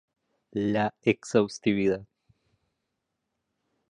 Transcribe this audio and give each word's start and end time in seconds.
La 0.73 0.95
exhaustividad. 1.03 2.07